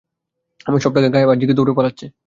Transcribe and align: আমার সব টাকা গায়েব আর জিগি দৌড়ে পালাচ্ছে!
আমার 0.65 0.81
সব 0.81 0.91
টাকা 0.95 1.09
গায়েব 1.09 1.29
আর 1.31 1.37
জিগি 1.41 1.53
দৌড়ে 1.55 1.73
পালাচ্ছে! 1.77 2.05